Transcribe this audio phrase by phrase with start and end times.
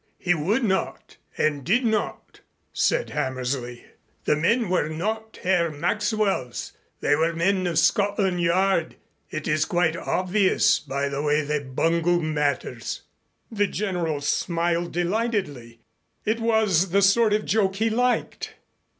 [0.17, 2.39] He would not and did not,"
[2.73, 3.85] said Hammersley.
[4.23, 6.73] "The men were not Herr Maxwell's.
[7.01, 8.95] They were men of Scotland Yard.
[9.29, 13.03] It is quite obvious by the way they bungled matters."
[13.51, 15.81] The General smiled delightedly.
[16.25, 18.55] It was the sort of joke he liked.